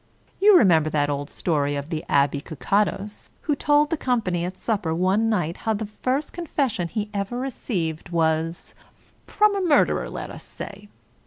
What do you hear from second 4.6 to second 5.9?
per one night how the